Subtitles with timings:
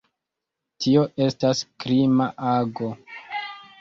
[0.85, 2.91] Tio estas krima ago.